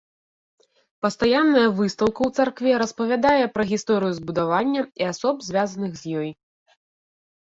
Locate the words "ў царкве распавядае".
2.27-3.45